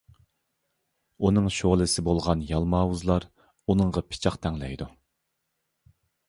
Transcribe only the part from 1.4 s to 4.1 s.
شولىسى بولغان يالماۋۇزلار ئۇنىڭغا